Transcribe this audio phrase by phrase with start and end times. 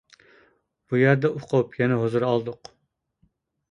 [0.93, 2.77] بۇ يەردە ئۇقۇپ يەنە ھۇزۇر ئالدۇق.